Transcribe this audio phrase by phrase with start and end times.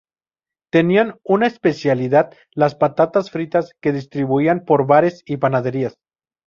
[0.71, 5.95] Tenían una especialidad, las patatas fritas, que distribuían por bares y panaderías.